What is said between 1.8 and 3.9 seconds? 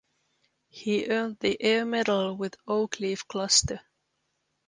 Medal with oak leaf cluster.